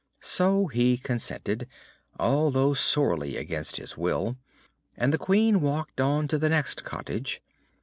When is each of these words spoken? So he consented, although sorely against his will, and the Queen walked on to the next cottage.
So 0.23 0.65
he 0.65 0.97
consented, 0.97 1.67
although 2.19 2.73
sorely 2.73 3.37
against 3.37 3.77
his 3.77 3.95
will, 3.95 4.35
and 4.97 5.13
the 5.13 5.19
Queen 5.19 5.61
walked 5.61 6.01
on 6.01 6.27
to 6.29 6.39
the 6.39 6.49
next 6.49 6.83
cottage. 6.83 7.39